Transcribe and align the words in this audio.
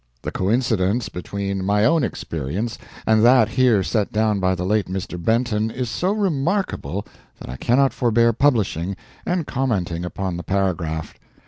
The 0.23 0.31
coincidence 0.31 1.09
between 1.09 1.63
my 1.63 1.85
own 1.85 2.03
experience 2.03 2.79
and 3.05 3.23
that 3.23 3.49
here 3.49 3.83
set 3.83 4.11
down 4.11 4.39
by 4.39 4.55
the 4.55 4.65
late 4.65 4.87
Mr. 4.87 5.23
Benton 5.23 5.69
is 5.69 5.91
so 5.91 6.11
remarkable 6.11 7.05
that 7.39 7.51
I 7.51 7.55
cannot 7.55 7.93
forbear 7.93 8.33
publishing 8.33 8.97
and 9.27 9.45
commenting 9.45 10.03
upon 10.03 10.37
the 10.37 10.43
paragraph. 10.43 11.13